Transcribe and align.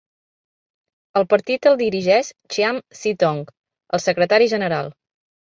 El 1.21 1.27
partit 1.33 1.67
el 1.71 1.77
dirigeix 1.81 2.31
Chiam 2.55 2.81
See 3.01 3.15
Tong, 3.25 3.45
el 3.99 4.05
secretari 4.09 4.51
general. 4.57 4.93